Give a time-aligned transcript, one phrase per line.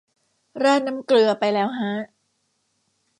[0.63, 1.91] ราดน้ำเกลือไปแล้วฮะ